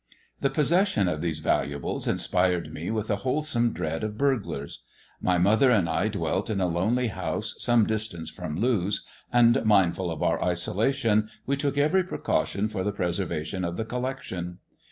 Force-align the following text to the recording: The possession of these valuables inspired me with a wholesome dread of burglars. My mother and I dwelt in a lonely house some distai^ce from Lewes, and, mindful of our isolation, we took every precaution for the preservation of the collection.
The 0.39 0.49
possession 0.49 1.07
of 1.07 1.21
these 1.21 1.41
valuables 1.41 2.07
inspired 2.07 2.73
me 2.73 2.89
with 2.89 3.11
a 3.11 3.17
wholesome 3.17 3.71
dread 3.71 4.03
of 4.03 4.17
burglars. 4.17 4.81
My 5.21 5.37
mother 5.37 5.69
and 5.69 5.87
I 5.87 6.07
dwelt 6.07 6.49
in 6.49 6.59
a 6.59 6.65
lonely 6.65 7.09
house 7.09 7.53
some 7.59 7.85
distai^ce 7.85 8.29
from 8.33 8.59
Lewes, 8.59 9.05
and, 9.31 9.63
mindful 9.63 10.09
of 10.09 10.23
our 10.23 10.43
isolation, 10.43 11.29
we 11.45 11.55
took 11.55 11.77
every 11.77 12.03
precaution 12.03 12.67
for 12.67 12.83
the 12.83 12.91
preservation 12.91 13.63
of 13.63 13.77
the 13.77 13.85
collection. 13.85 14.57